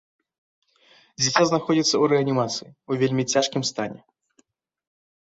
Дзіця 1.21 1.43
знаходзіцца 1.49 1.89
ў 1.89 2.05
рэанімацыі 2.13 2.67
ў 2.89 2.93
вельмі 3.03 3.23
цяжкім 3.35 3.63
стане. 3.71 3.99